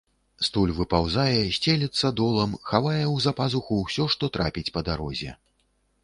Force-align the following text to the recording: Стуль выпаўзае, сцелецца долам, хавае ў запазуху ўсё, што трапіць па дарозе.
Стуль 0.45 0.71
выпаўзае, 0.77 1.41
сцелецца 1.57 2.07
долам, 2.19 2.55
хавае 2.69 3.01
ў 3.01 3.25
запазуху 3.25 3.73
ўсё, 3.81 4.07
што 4.15 4.31
трапіць 4.39 4.73
па 4.79 4.83
дарозе. 4.89 5.35